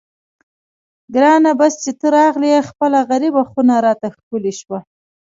ګرانه 1.15 1.51
بس 1.59 1.73
چې 1.83 1.91
ته 1.99 2.07
راغلې 2.17 2.67
خپله 2.69 2.99
غریبه 3.09 3.41
خونه 3.49 3.75
راته 3.85 4.07
ښکلې 4.15 4.53
شوه. 4.59 4.79